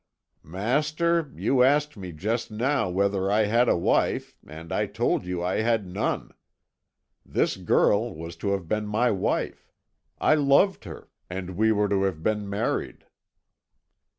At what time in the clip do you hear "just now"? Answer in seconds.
2.11-2.89